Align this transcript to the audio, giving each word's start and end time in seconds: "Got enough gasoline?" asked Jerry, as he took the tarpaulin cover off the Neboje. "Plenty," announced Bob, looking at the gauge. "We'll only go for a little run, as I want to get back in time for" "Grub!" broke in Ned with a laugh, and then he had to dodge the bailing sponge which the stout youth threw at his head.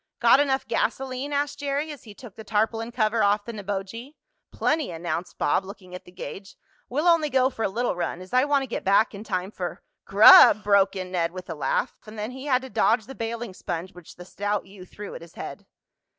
"Got 0.19 0.39
enough 0.39 0.67
gasoline?" 0.67 1.31
asked 1.31 1.59
Jerry, 1.59 1.91
as 1.91 2.05
he 2.05 2.15
took 2.15 2.35
the 2.35 2.43
tarpaulin 2.43 2.91
cover 2.91 3.21
off 3.21 3.45
the 3.45 3.53
Neboje. 3.53 4.15
"Plenty," 4.51 4.89
announced 4.89 5.37
Bob, 5.37 5.63
looking 5.63 5.93
at 5.93 6.05
the 6.05 6.11
gauge. 6.11 6.55
"We'll 6.89 7.07
only 7.07 7.29
go 7.29 7.51
for 7.51 7.61
a 7.61 7.69
little 7.69 7.95
run, 7.95 8.19
as 8.19 8.33
I 8.33 8.43
want 8.45 8.63
to 8.63 8.67
get 8.67 8.83
back 8.83 9.13
in 9.13 9.23
time 9.23 9.51
for" 9.51 9.83
"Grub!" 10.11 10.63
broke 10.63 10.95
in 10.95 11.11
Ned 11.11 11.33
with 11.33 11.51
a 11.51 11.53
laugh, 11.53 11.95
and 12.07 12.17
then 12.17 12.31
he 12.31 12.45
had 12.45 12.63
to 12.63 12.69
dodge 12.71 13.05
the 13.05 13.13
bailing 13.13 13.53
sponge 13.53 13.93
which 13.93 14.15
the 14.15 14.25
stout 14.25 14.65
youth 14.65 14.89
threw 14.91 15.13
at 15.13 15.21
his 15.21 15.35
head. 15.35 15.67